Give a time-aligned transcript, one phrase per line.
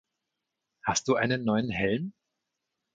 [0.81, 2.13] Hast du einen neuen Helm?